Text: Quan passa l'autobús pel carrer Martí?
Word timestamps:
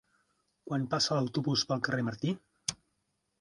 Quan 0.69 0.87
passa 0.93 1.17
l'autobús 1.19 1.67
pel 1.73 1.85
carrer 1.89 2.07
Martí? 2.09 2.33